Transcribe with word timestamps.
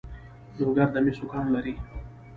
لوګر 0.57 0.87
د 0.93 0.97
مسو 1.05 1.25
کان 1.31 1.45
لري 1.55 1.73